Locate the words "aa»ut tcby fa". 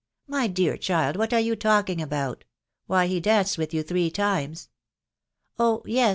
2.01-3.19